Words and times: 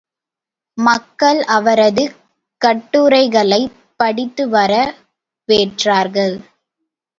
மக்கள் 0.77 1.41
அவரது 1.49 2.03
கட்டுரைகளைப் 2.61 3.77
படித்து 3.97 4.49
வர 4.49 4.71
வேற்றார்கள். 5.49 6.35